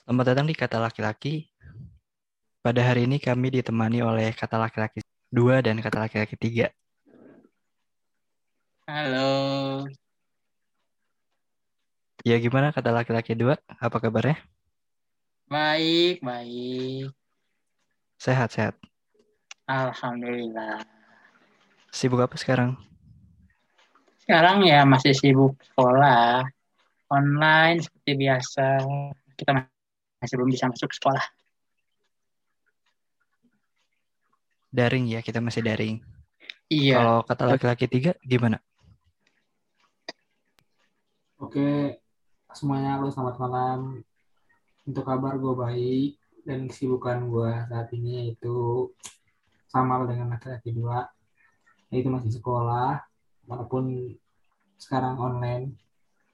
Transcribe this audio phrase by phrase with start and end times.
[0.00, 1.44] Selamat datang di Kata Laki-Laki.
[2.64, 6.68] Pada hari ini kami ditemani oleh kata laki-laki 2 dan kata laki-laki 3.
[8.88, 9.28] Halo,
[12.24, 13.56] Ya gimana kata laki-laki 2?
[13.80, 14.40] Apa kabarnya?
[15.48, 17.12] baik, baik.
[18.20, 18.76] Sehat-sehat.
[19.68, 20.80] Alhamdulillah.
[21.92, 22.76] Sibuk apa sekarang?
[24.20, 26.44] Sekarang ya masih sibuk sekolah
[27.08, 28.80] online seperti biasa.
[29.36, 29.79] Kita
[30.20, 31.24] masih belum bisa masuk sekolah.
[34.70, 35.98] Daring ya, kita masih daring.
[36.70, 38.62] Iya, Kalau kata laki-laki 3 gimana?
[41.40, 41.98] Oke,
[42.52, 43.80] semuanya halo selamat malam.
[44.86, 46.10] Untuk kabar gue baik
[46.44, 48.86] dan kesibukan gue saat ini yaitu
[49.72, 51.08] sama dengan laki-laki dua,
[51.90, 53.02] yaitu masih sekolah,
[53.48, 54.14] walaupun
[54.76, 55.74] sekarang online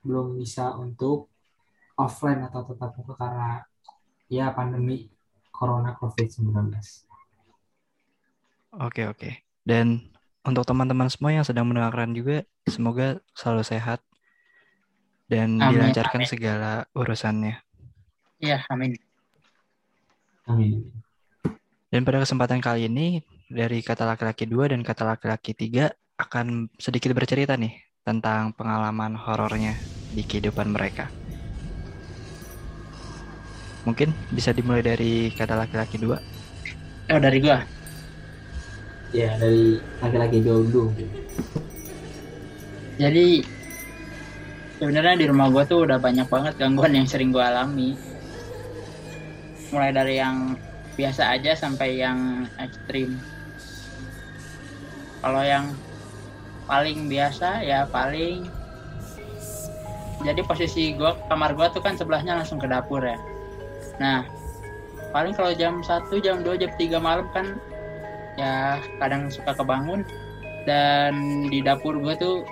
[0.02, 1.30] belum bisa untuk
[1.96, 3.64] offline atau tetap muka karena
[4.26, 5.10] ya pandemi
[5.54, 6.52] corona covid-19.
[8.76, 9.30] Oke, oke.
[9.64, 10.12] Dan
[10.44, 14.04] untuk teman-teman semua yang sedang mendengarkan juga, semoga selalu sehat
[15.26, 16.30] dan Amin, dilancarkan amin.
[16.30, 17.58] segala urusannya.
[18.38, 18.94] iya, amin.
[20.46, 20.86] Amin.
[21.90, 27.10] Dan pada kesempatan kali ini, dari kata laki-laki 2 dan kata laki-laki 3 akan sedikit
[27.16, 27.74] bercerita nih
[28.06, 29.74] tentang pengalaman horornya
[30.14, 31.10] di kehidupan mereka.
[33.86, 37.14] Mungkin bisa dimulai dari kata laki-laki 2.
[37.14, 37.62] Oh, dari gua.
[39.14, 40.90] Ya dari laki-laki dulu.
[42.98, 43.46] Jadi
[44.82, 47.94] sebenarnya di rumah gua tuh udah banyak banget gangguan yang sering gua alami.
[49.70, 50.58] Mulai dari yang
[50.98, 53.14] biasa aja sampai yang ekstrim.
[55.22, 55.70] Kalau yang
[56.66, 58.50] paling biasa ya paling
[60.26, 63.14] jadi posisi gua kamar gua tuh kan sebelahnya langsung ke dapur ya.
[63.96, 64.28] Nah,
[65.10, 67.56] paling kalau jam 1, jam 2, jam 3 malam kan
[68.36, 70.04] ya kadang suka kebangun.
[70.66, 72.42] Dan di dapur gua tuh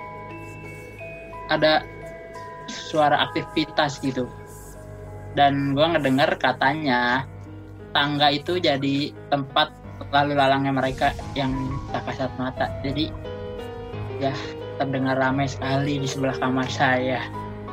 [1.51, 1.83] ada
[2.71, 4.25] suara aktivitas gitu.
[5.35, 7.27] Dan gua ngedengar katanya
[7.91, 9.71] tangga itu jadi tempat
[10.11, 11.51] lalu lalangnya mereka yang
[11.91, 12.71] tak kasat mata.
[12.81, 13.11] Jadi
[14.23, 14.31] ya
[14.79, 17.19] terdengar ramai sekali di sebelah kamar saya.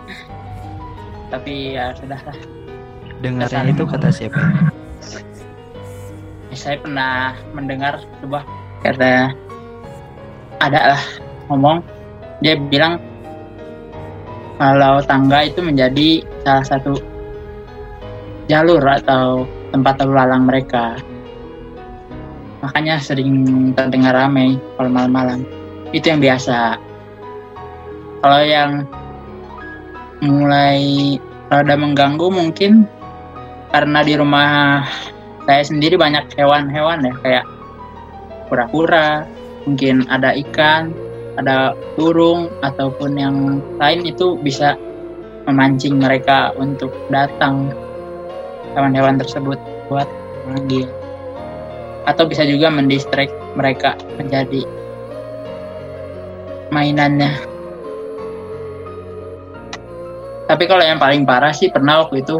[1.32, 2.61] Tapi ya sudahlah
[3.22, 3.70] Dengarnya Dasar.
[3.70, 4.42] itu kata siapa?
[6.50, 8.42] Ya, saya pernah mendengar sebuah
[8.82, 9.30] kata
[10.58, 11.02] ada lah
[11.46, 11.86] ngomong
[12.42, 12.98] dia bilang
[14.58, 16.98] kalau tangga itu menjadi salah satu
[18.50, 20.98] jalur atau tempat lalu lalang mereka
[22.62, 25.46] makanya sering terdengar ramai kalau malam-malam
[25.94, 26.78] itu yang biasa
[28.22, 28.86] kalau yang
[30.22, 31.18] mulai
[31.50, 32.86] rada mengganggu mungkin
[33.72, 34.84] karena di rumah
[35.48, 37.44] saya sendiri banyak hewan-hewan ya kayak
[38.52, 39.24] kura-kura,
[39.64, 40.92] mungkin ada ikan,
[41.40, 43.36] ada burung ataupun yang
[43.80, 44.76] lain itu bisa
[45.48, 47.72] memancing mereka untuk datang
[48.76, 49.56] hewan-hewan tersebut
[49.88, 50.06] buat
[50.46, 50.86] manggil
[52.04, 54.68] atau bisa juga mendistract mereka menjadi
[56.68, 57.32] mainannya.
[60.44, 62.36] Tapi kalau yang paling parah sih pernah waktu itu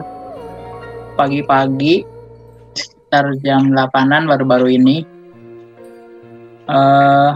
[1.15, 2.05] pagi-pagi
[2.73, 5.05] sekitar jam 8-an baru-baru ini.
[6.71, 7.33] eh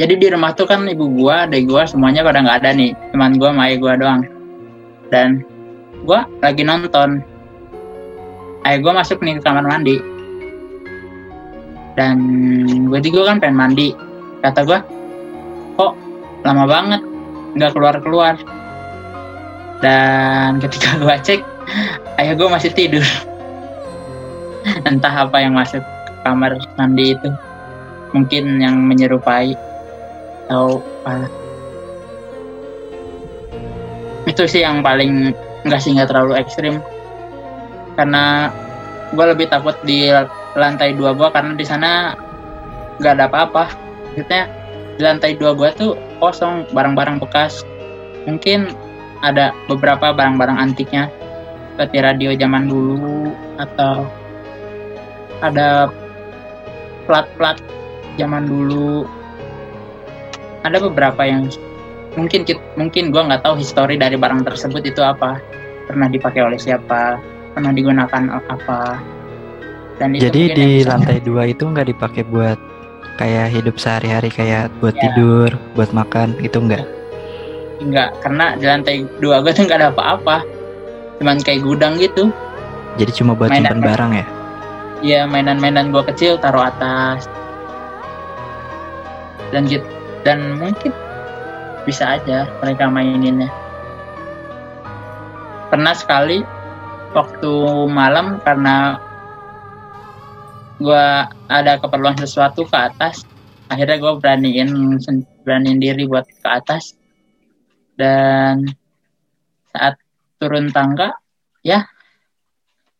[0.00, 3.36] jadi di rumah tuh kan ibu gua, adik gua semuanya pada nggak ada nih, cuman
[3.36, 4.22] gua sama ayah gua doang.
[5.12, 5.44] Dan
[6.02, 7.20] gua lagi nonton.
[8.64, 10.00] Ayah gua masuk nih ke kamar mandi.
[11.92, 12.16] Dan
[12.88, 13.92] gue juga kan pengen mandi.
[14.40, 14.80] Kata gua,
[15.76, 15.92] kok
[16.40, 17.02] lama banget
[17.52, 18.40] nggak keluar-keluar.
[19.84, 21.44] Dan ketika gua cek,
[22.20, 23.04] ayah gue masih tidur.
[24.86, 27.30] Entah apa yang masuk ke kamar mandi itu.
[28.12, 29.56] Mungkin yang menyerupai.
[30.46, 31.26] Atau apa.
[34.28, 35.34] Itu sih yang paling
[35.66, 36.78] nggak sih nggak terlalu ekstrim.
[37.98, 38.52] Karena
[39.12, 40.08] gue lebih takut di
[40.56, 42.14] lantai dua gue karena di sana
[43.00, 43.64] nggak ada apa-apa.
[44.12, 44.42] Maksudnya
[44.96, 47.64] di lantai dua gue tuh kosong barang-barang bekas.
[48.28, 48.70] Mungkin
[49.22, 51.10] ada beberapa barang-barang antiknya
[51.72, 54.04] seperti radio zaman dulu atau
[55.40, 55.88] ada
[57.08, 57.56] plat-plat
[58.20, 59.08] zaman dulu?
[60.62, 61.48] Ada beberapa yang
[62.14, 62.44] mungkin
[62.76, 65.40] mungkin gua nggak tahu histori dari barang tersebut itu apa.
[65.88, 67.16] Pernah dipakai oleh siapa?
[67.56, 69.00] Pernah digunakan apa?
[69.96, 72.60] Dan itu Jadi di lantai dua itu nggak dipakai buat
[73.16, 75.08] kayak hidup sehari-hari kayak buat Ya.
[75.08, 76.84] tidur, buat makan, itu enggak.
[77.82, 80.46] enggak karena di lantai dua gue tuh nggak ada apa-apa
[81.22, 82.34] cuman kayak gudang gitu
[82.98, 83.72] Jadi cuma buat Mainan.
[83.72, 84.26] simpen barang ya?
[85.02, 87.30] Iya mainan-mainan gua kecil taruh atas
[89.54, 89.86] dan gitu
[90.26, 90.90] dan mungkin
[91.86, 93.50] bisa aja mereka maininnya
[95.68, 96.42] pernah sekali
[97.12, 97.52] waktu
[97.90, 98.98] malam karena
[100.80, 103.24] gua ada keperluan sesuatu ke atas
[103.68, 104.98] akhirnya gua beraniin
[105.44, 106.96] beraniin diri buat ke atas
[107.96, 108.72] dan
[109.72, 110.01] saat
[110.42, 111.14] turun tangga
[111.62, 111.86] ya.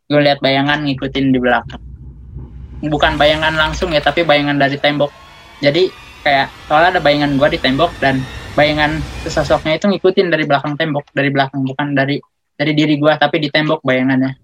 [0.07, 1.83] Gue lihat bayangan ngikutin di belakang.
[2.83, 5.11] Bukan bayangan langsung ya tapi bayangan dari tembok.
[5.59, 5.91] Jadi
[6.23, 8.23] kayak soalnya ada bayangan gua di tembok dan
[8.55, 12.23] bayangan sesosoknya itu ngikutin dari belakang tembok dari belakang bukan dari
[12.55, 14.39] dari diri gua tapi di tembok bayangannya.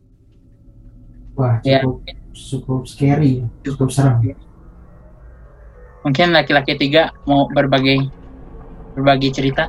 [1.38, 1.86] Wah, Iya.
[1.86, 2.02] cukup
[2.34, 4.34] cukup scary, cukup serem.
[5.98, 8.06] mungkin laki-laki tiga mau berbagi
[8.94, 9.68] berbagi cerita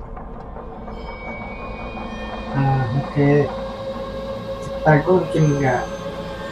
[3.09, 3.49] Oke,
[4.61, 5.81] cerita gue mungkin nggak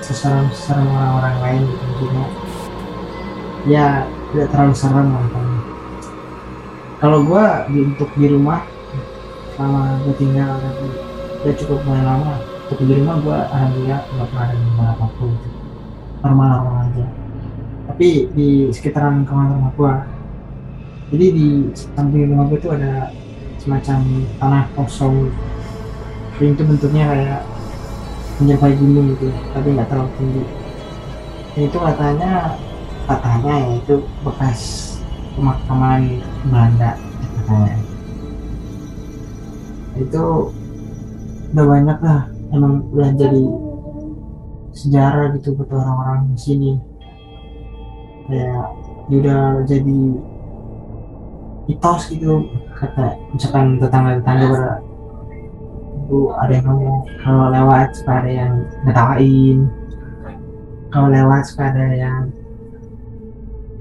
[0.02, 2.26] seserem-serem orang-orang lain gitu cuma
[3.70, 5.62] ya tidak terlalu serem lah pokoknya.
[6.98, 8.66] Kalau gue di, untuk di rumah
[9.54, 10.58] selama gue tinggal
[11.46, 12.34] udah cukup lumayan lama.
[12.66, 15.30] Untuk di rumah gue alhamdulillah nggak pernah ada gimana apa pun.
[15.30, 15.50] Gitu.
[16.26, 17.06] normal normal aja.
[17.86, 19.94] Tapi di sekitaran kamar rumah gue
[21.08, 23.14] jadi di samping rumah gue itu ada
[23.62, 25.30] semacam tanah kosong
[26.38, 27.42] dan itu bentuknya kayak
[28.38, 30.44] menyerupai gunung gitu tapi nggak terlalu tinggi.
[31.58, 32.32] Dan itu katanya
[33.10, 34.60] katanya ya itu bekas
[35.34, 36.92] pemakaman Belanda
[37.42, 37.76] katanya.
[39.98, 40.54] Itu
[41.58, 42.22] udah banyak lah
[42.54, 43.44] emang udah jadi
[44.78, 46.72] sejarah gitu buat orang-orang di sini.
[48.30, 48.66] Kayak
[49.10, 50.00] udah jadi
[51.68, 52.48] mitos gitu
[52.78, 54.72] kata misalkan tetangga-tetangga pada
[56.08, 58.54] itu ada yang ngomong kalau lewat suka ada yang
[58.88, 59.58] ngetawain.
[60.88, 62.32] Kalau lewat suka ada yang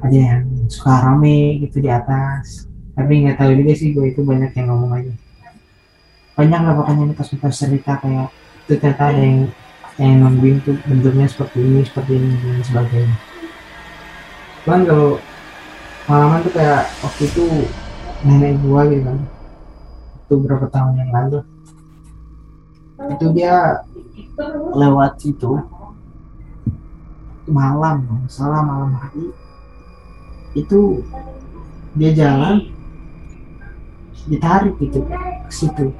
[0.03, 2.67] ada yang suka rame gitu di atas.
[2.99, 5.15] Tapi nggak tahu juga sih gue itu banyak yang ngomong aja.
[6.35, 8.29] Banyak lah pokoknya mitos-mitos cerita kayak
[8.67, 9.39] itu ternyata ada yang
[9.97, 13.17] yang nungguin tuh bentuknya seperti ini seperti ini dan sebagainya.
[14.67, 15.11] Cuman kalau
[16.11, 17.45] pengalaman tuh kayak waktu itu
[18.27, 19.19] nenek gua gitu kan
[20.27, 21.39] itu berapa tahun yang lalu
[22.97, 23.85] itu dia
[24.73, 25.61] lewat situ.
[27.47, 29.31] Malam salah malam hari.
[30.57, 31.05] Itu
[31.95, 32.73] dia jalan.
[34.27, 35.95] Ditarik gitu ke situ.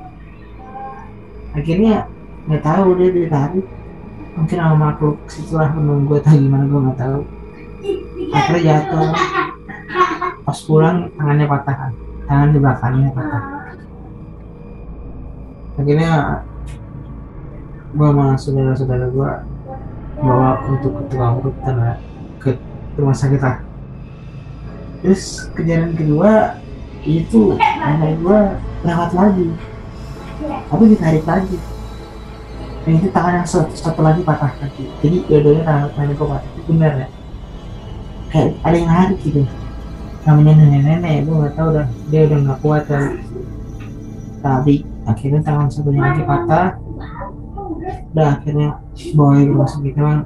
[1.55, 2.11] Akhirnya
[2.51, 3.67] nggak tahu dia ditarik.
[4.37, 7.21] Mungkin sama makhluk situlah menunggu atau gimana gue nggak tahu.
[8.35, 9.11] Akhirnya jatuh.
[10.43, 11.95] Pas pulang tangannya patah.
[12.27, 13.45] Tangan di belakangnya patah.
[15.77, 16.13] Akhirnya
[17.97, 19.31] gua sama saudara-saudara gua
[20.21, 21.97] bawa untuk ke tukang urut karena
[22.41, 22.57] ke
[22.97, 23.59] rumah sakit lah
[25.01, 26.61] terus kejadian kedua
[27.07, 29.47] itu nenek gua lewat lagi.
[30.67, 31.57] Tapi ditarik lagi.
[32.83, 36.51] Dan itu tangan yang satu, satu lagi patah lagi jadi dua-duanya tangan nenek gua patah
[36.55, 37.09] itu benar ya
[38.31, 39.43] kayak ada yang narik gitu.
[40.27, 41.89] Namanya nenek-nenek gue nggak tahu dah.
[42.11, 43.11] Dia udah nggak kuat kali.
[44.43, 44.75] Tapi
[45.07, 46.69] akhirnya tangan satunya lagi patah
[48.17, 48.81] udah akhirnya
[49.13, 50.25] bawa ke rumah sakit memang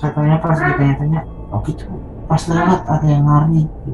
[0.00, 1.20] katanya pas ditanya-tanya
[1.52, 1.84] oh gitu.
[2.24, 3.92] Pas lewat ada yang lari gitu.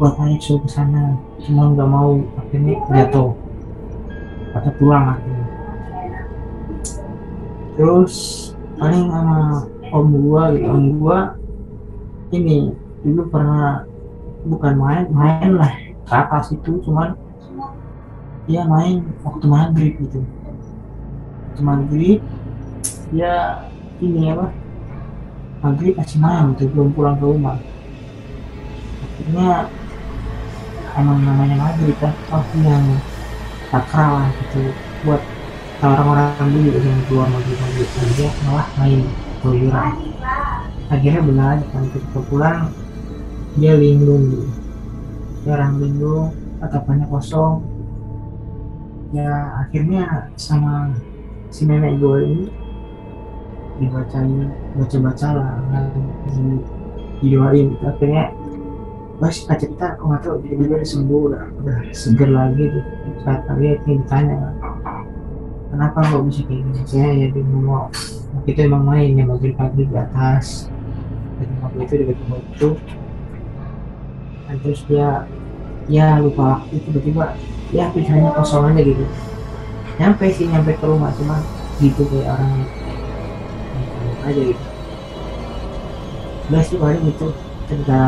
[0.00, 1.20] buat naik suruh ke sana.
[1.44, 3.36] Cuma nggak mau akhirnya jatuh.
[4.56, 5.46] Patah tulang akhirnya.
[7.76, 8.14] Terus
[8.80, 9.38] paling sama
[9.92, 10.72] om gua gitu.
[10.72, 11.18] Om gua
[12.32, 12.72] ini
[13.04, 13.84] dulu pernah
[14.48, 15.76] bukan main main lah
[16.08, 17.12] ke itu cuman
[18.48, 20.24] dia main waktu maghrib gitu
[21.52, 22.20] waktu maghrib
[23.12, 23.60] dia
[24.00, 24.48] ini apa?
[25.60, 27.60] Maghrib masih main gitu belum pulang ke rumah.
[29.04, 29.68] Akhirnya
[30.96, 32.96] emang namanya maghrib kan oh yang
[33.68, 34.72] sakral gitu.
[35.04, 35.20] Buat
[35.84, 37.88] orang-orang dulu yang keluar maghrib maghrib.
[38.16, 39.04] Dia malah main
[39.44, 39.92] keluyuran.
[40.88, 41.84] Akhirnya benar aja kan.
[41.92, 42.72] Ketika pulang
[43.60, 44.48] dia linglung gitu
[45.44, 46.32] dia orang linglung
[46.64, 47.60] atapannya kosong.
[49.12, 50.96] Ya akhirnya sama
[51.52, 52.46] si nenek gue ini
[53.76, 55.52] dibacain baca-baca lah
[56.32, 56.40] di,
[57.20, 57.76] didoain.
[57.76, 57.84] Gitu.
[57.84, 58.24] akhirnya
[59.20, 62.80] gue sih cerita aku nggak tahu dia juga udah sembuh udah, udah seger lagi gitu
[63.22, 64.50] saat dia ini ditanya
[65.68, 67.92] kenapa kok bisa kayak gini saya ya dia ngomong
[68.32, 70.66] waktu itu emang main ya pagi-pagi di atas.
[71.38, 72.68] Dan waktu itu dekat rumah itu.
[74.48, 75.08] Dan terus dia
[75.90, 77.34] ya lupa waktu tiba-tiba
[77.74, 79.04] ya pikirannya kosong aja gitu
[80.00, 81.40] nyampe sih nyampe ke rumah cuma
[81.80, 82.52] gitu kayak orang
[84.22, 84.64] aja gitu.
[86.50, 87.26] Udah sih paling itu
[87.68, 88.00] cerita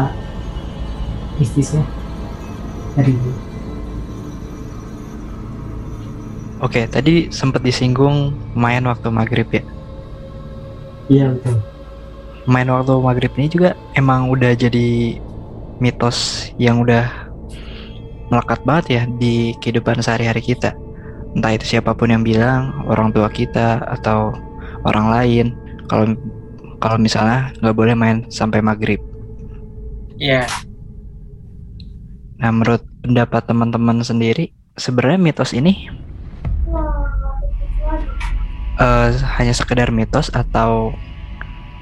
[1.40, 1.84] mistisnya.
[2.94, 3.34] Dari gue
[6.62, 9.62] Oke, tadi sempat disinggung main waktu maghrib ya.
[11.12, 11.60] iya betul.
[12.48, 15.20] Main waktu maghrib ini juga emang udah jadi
[15.82, 17.04] mitos yang udah
[18.32, 20.72] melekat banget ya di kehidupan sehari-hari kita.
[21.34, 24.30] Entah itu siapa pun yang bilang, orang tua kita atau
[24.86, 25.46] orang lain.
[25.90, 26.14] Kalau
[26.78, 29.02] kalau misalnya nggak boleh main sampai maghrib.
[30.18, 30.46] Iya.
[32.38, 35.90] Nah, menurut pendapat teman-teman sendiri, sebenarnya mitos ini
[38.78, 40.94] eh, hanya sekedar mitos atau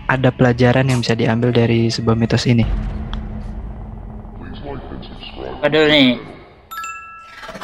[0.09, 2.65] ada pelajaran yang bisa diambil dari sebuah mitos ini?
[5.63, 6.19] Waduh nih,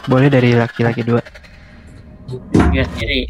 [0.07, 1.21] Boleh dari laki-laki dua.
[2.29, 3.23] Gue sendiri.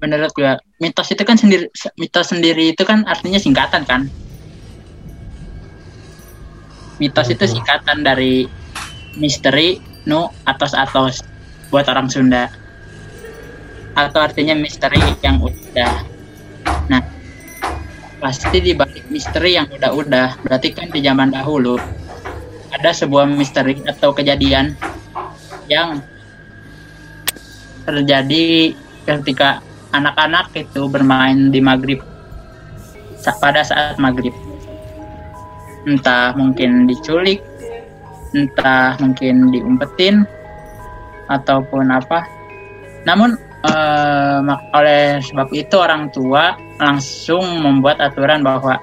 [0.00, 4.08] Menurut gue, mitos itu kan sendiri, mitos sendiri itu kan artinya singkatan kan.
[7.00, 8.48] Mitos itu singkatan dari
[9.16, 11.20] misteri, nu, atos atos
[11.68, 12.48] buat orang Sunda.
[13.94, 15.94] Atau artinya misteri yang udah.
[16.90, 17.02] Nah,
[18.18, 21.78] pasti di balik misteri yang udah-udah, berarti kan di zaman dahulu
[22.74, 24.74] ada sebuah misteri atau kejadian
[25.70, 26.02] yang
[27.84, 28.72] terjadi
[29.04, 29.60] ketika
[29.92, 32.00] anak-anak itu bermain di maghrib.
[33.40, 34.36] Pada saat maghrib.
[35.88, 37.40] Entah mungkin diculik
[38.34, 40.26] entah mungkin diumpetin
[41.30, 42.26] ataupun apa.
[43.06, 44.40] Namun eh,
[44.74, 48.76] oleh sebab itu orang tua langsung membuat aturan bahwa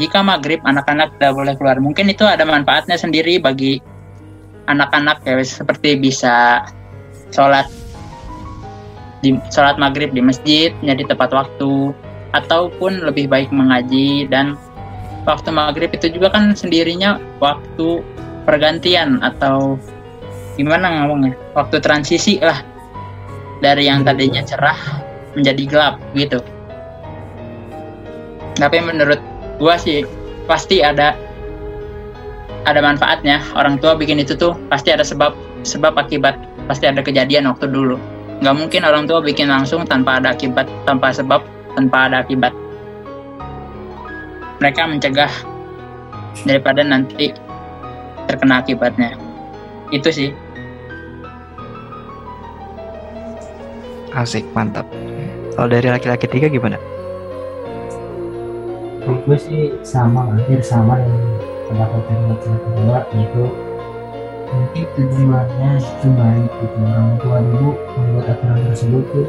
[0.00, 1.76] jika maghrib anak-anak tidak boleh keluar.
[1.76, 3.76] Mungkin itu ada manfaatnya sendiri bagi
[4.64, 6.64] anak-anak ya seperti bisa
[7.30, 7.68] sholat
[9.20, 11.92] di sholat maghrib di masjid menjadi tepat waktu
[12.32, 14.56] ataupun lebih baik mengaji dan
[15.28, 18.00] waktu maghrib itu juga kan sendirinya waktu
[18.48, 19.76] pergantian atau
[20.56, 21.36] gimana ngomongnya?
[21.52, 22.64] Waktu transisi lah
[23.60, 24.78] dari yang tadinya cerah
[25.36, 26.40] menjadi gelap gitu.
[28.56, 29.20] Tapi menurut
[29.60, 30.04] gua sih
[30.48, 31.16] pasti ada
[32.64, 33.40] ada manfaatnya.
[33.56, 35.32] Orang tua bikin itu tuh pasti ada sebab
[35.64, 36.36] sebab akibat
[36.68, 38.00] pasti ada kejadian waktu dulu
[38.40, 41.44] nggak mungkin orang tua bikin langsung tanpa ada akibat tanpa sebab
[41.76, 42.52] tanpa ada akibat
[44.60, 45.32] mereka mencegah
[46.44, 47.32] daripada nanti
[48.28, 49.16] terkena akibatnya
[49.92, 50.30] itu sih
[54.10, 54.90] Asik, mantap.
[55.54, 56.74] Kalau dari laki-laki tiga gimana?
[59.10, 63.42] gue sih sama hampir sama dengan pendapat dari laki-laki kedua yaitu
[64.50, 66.08] mungkin tujuannya itu
[66.82, 69.28] orang tua dulu membuat aturan tersebut tuh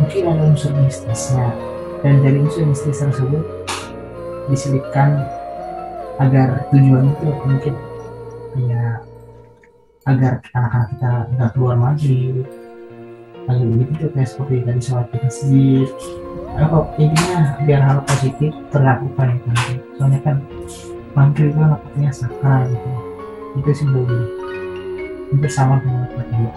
[0.00, 1.48] mungkin ada unsur mistisnya.
[2.00, 3.44] Dan dari unsur mistis tersebut
[4.48, 5.20] diselipkan
[6.16, 7.74] agar tujuan itu mungkin
[8.56, 9.04] ya
[10.08, 12.46] agar anak-anak kita nggak keluar maghrib.
[13.50, 15.88] Agar begitu kayak seperti tadi sholat di masjid.
[16.56, 19.74] Apa intinya biar hal positif terlakukan itu nanti.
[19.98, 20.36] Soalnya kan
[21.12, 22.99] maghrib kan waktunya sakral gitu
[23.58, 24.24] itu sih menurut gue.
[25.30, 26.52] hampir sama laki dua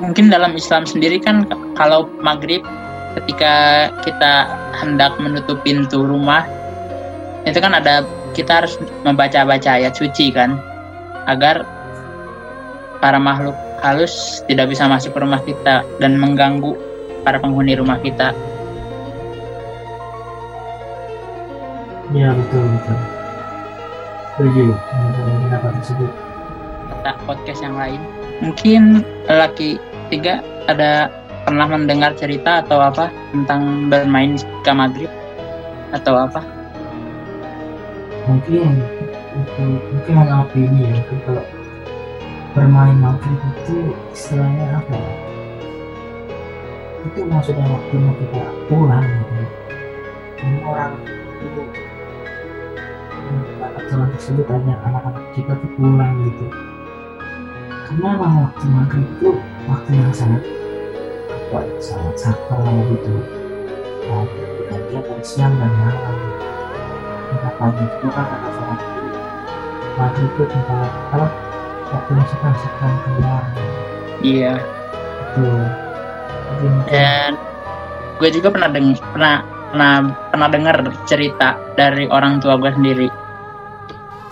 [0.00, 1.46] mungkin dalam Islam sendiri kan
[1.78, 2.64] kalau maghrib
[3.18, 6.46] ketika kita hendak menutup pintu rumah
[7.44, 10.56] itu kan ada kita harus membaca-baca ayat suci kan
[11.26, 11.66] agar
[13.02, 16.76] para makhluk halus tidak bisa masuk ke rumah kita dan mengganggu
[17.24, 18.32] para penghuni rumah kita
[22.14, 22.98] iya betul betul.
[24.34, 26.10] Setuju dengan pendapat tersebut.
[26.90, 28.00] Kata podcast yang lain.
[28.40, 29.76] Mungkin laki
[30.08, 31.12] tiga ada
[31.44, 35.12] pernah mendengar cerita atau apa tentang bermain ketika maghrib
[35.92, 36.40] atau apa?
[38.28, 38.80] Mungkin
[39.30, 39.64] itu
[39.94, 41.44] mungkin hanya opini ya mungkin kalau
[42.56, 45.12] bermain maghrib itu istilahnya apa ya?
[47.06, 49.44] Itu maksudnya waktunya kita pulang gitu.
[50.40, 50.92] Ini orang
[51.40, 51.62] itu
[53.80, 56.46] aturan tersebut agar anak-anak kita tuh pulang gitu.
[57.88, 59.30] Karena emang waktu maghrib itu
[59.66, 60.42] waktu yang sangat
[61.50, 63.12] apa sangat sakral gitu.
[64.06, 66.14] Bergantian dari siang dan malam.
[66.14, 66.40] Gitu
[67.30, 68.80] tempat pagi itu kan ada sholat.
[69.94, 71.26] Maghrib itu tempat apa
[71.90, 73.44] waktunya sekarang sekarang keluar.
[74.20, 74.54] Iya.
[75.30, 75.46] Itu
[76.90, 77.38] dan
[78.18, 79.94] gue juga pernah deng pernah pernah
[80.34, 83.08] pernah dengar cerita dari orang tua gue sendiri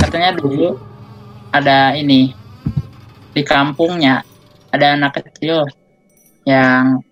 [0.08, 0.80] katanya dulu
[1.52, 2.32] ada ini
[3.36, 4.24] di kampungnya
[4.72, 5.68] ada anak kecil
[6.48, 7.04] yang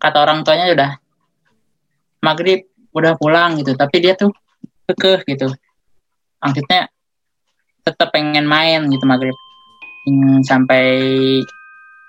[0.00, 0.96] kata orang tuanya udah
[2.24, 2.64] maghrib
[2.96, 3.76] udah pulang gitu.
[3.76, 4.32] Tapi dia tuh
[4.88, 5.52] kekeh gitu.
[6.40, 6.88] Maksudnya
[7.84, 9.36] tetap pengen main gitu maghrib.
[10.08, 10.88] Hmm, sampai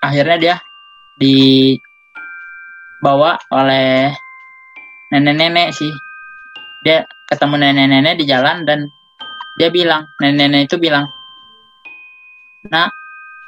[0.00, 0.56] akhirnya dia
[1.20, 1.76] dibawa
[3.52, 4.16] oleh
[5.12, 5.92] nenek-nenek sih.
[6.88, 8.88] Dia ketemu nenek-nenek di jalan dan
[9.54, 11.06] dia bilang nenek-nenek itu bilang
[12.66, 12.88] nah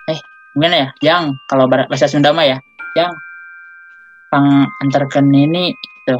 [0.06, 0.20] eh
[0.52, 2.58] gimana ya yang kalau bahasa Sunda mah ya
[2.94, 3.12] yang
[4.28, 4.48] pang
[4.80, 6.16] antarkan ini gitu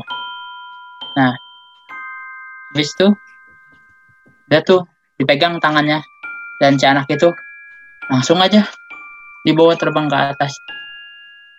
[1.14, 1.32] nah
[2.72, 3.08] habis itu
[4.46, 4.84] dia tuh
[5.16, 6.02] dipegang tangannya
[6.56, 7.32] dan si anak itu
[8.06, 8.64] langsung aja
[9.42, 10.52] dibawa terbang ke atas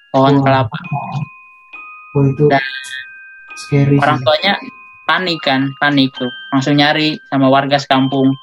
[0.09, 0.43] pohon Oh.
[0.43, 0.77] kelapa
[2.15, 2.63] Oh itu Dan
[3.53, 4.25] scary orang sih.
[4.25, 4.53] tuanya
[5.07, 6.29] panik kan panik tuh.
[6.51, 8.35] Langsung nyari sama warga sekampung.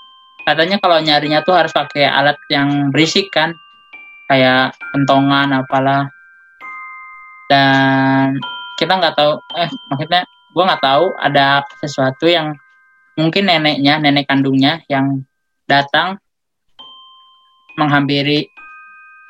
[0.48, 3.52] Katanya kalau nyarinya tuh harus pakai alat yang berisik kan.
[4.26, 6.08] Kayak pentongan apalah.
[7.52, 8.40] Dan
[8.80, 10.22] kita nggak tahu eh maksudnya
[10.56, 12.56] gua nggak tahu ada sesuatu yang
[13.14, 15.22] mungkin neneknya nenek kandungnya yang
[15.70, 16.18] datang
[17.78, 18.48] menghampiri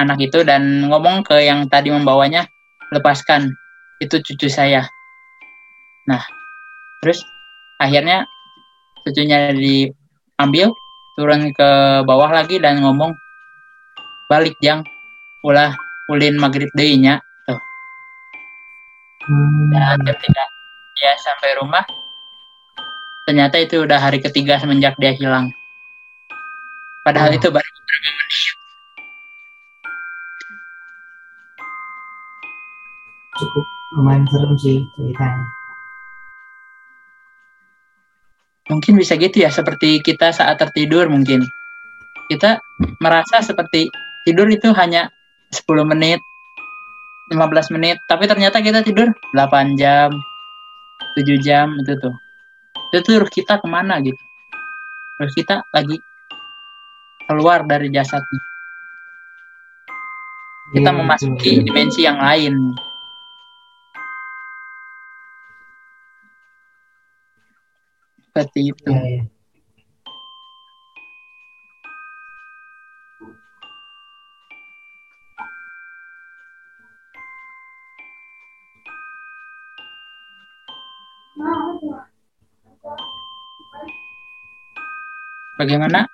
[0.01, 2.49] anak itu dan ngomong ke yang tadi membawanya
[2.95, 3.53] lepaskan
[4.01, 4.87] itu cucu saya.
[6.09, 6.23] Nah
[7.05, 7.21] terus
[7.77, 8.25] akhirnya
[9.05, 10.73] cucunya diambil
[11.21, 11.69] turun ke
[12.09, 13.13] bawah lagi dan ngomong
[14.33, 14.81] balik jang
[15.45, 15.77] ulah
[16.09, 17.21] ulin maghrib deui nya
[19.25, 19.73] Hmm.
[19.73, 20.45] dan ketika
[21.01, 21.81] dia sampai rumah
[23.25, 25.49] ternyata itu udah hari ketiga semenjak dia hilang
[27.09, 27.37] padahal Oh.
[27.41, 27.71] itu baru
[33.41, 33.65] cukup
[33.99, 35.64] lumayan serem sih ceritanya.
[38.75, 41.47] Mungkin bisa gitu ya seperti kita saat tertidur mungkin.
[42.27, 42.59] Kita
[42.99, 43.87] merasa seperti
[44.27, 45.07] tidur itu hanya
[45.55, 46.19] 10 menit
[47.31, 50.11] 15 menit tapi ternyata kita tidur 8 jam
[51.15, 52.15] 7 jam itu tuh.
[52.91, 54.19] Itu tuh ruh kita ke mana gitu.
[55.23, 56.03] Ruh kita lagi
[57.31, 58.43] keluar dari jasadnya.
[60.75, 62.75] Kita Iya, memasuki dimensi yang lain
[68.35, 69.23] seperti itu Iya, iya.
[85.59, 86.07] bagaimana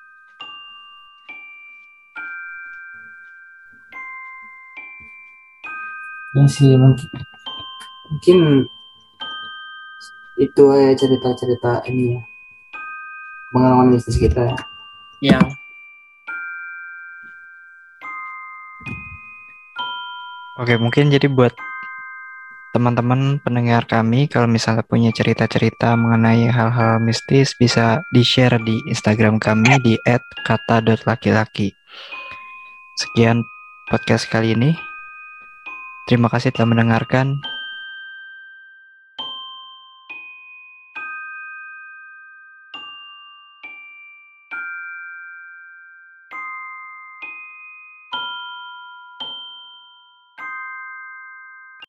[6.31, 7.09] Ya sih mungkin
[8.07, 8.39] mungkin
[10.41, 12.23] itu ya cerita-cerita ini ya
[13.53, 14.57] pengalaman bisnis kita ya.
[15.21, 15.41] ya
[20.61, 21.57] Oke, mungkin jadi buat
[22.77, 29.81] teman-teman pendengar kami kalau misalnya punya cerita-cerita mengenai hal-hal mistis bisa di-share di Instagram kami
[29.81, 29.97] di
[30.45, 31.73] @kata.laki-laki.
[32.93, 33.41] Sekian
[33.89, 34.77] podcast kali ini.
[36.05, 37.41] Terima kasih telah mendengarkan.